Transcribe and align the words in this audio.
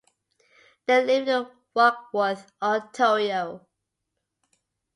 They 0.87 1.05
live 1.05 1.27
in 1.27 1.47
Warkworth, 1.75 2.47
Ontario. 2.59 3.67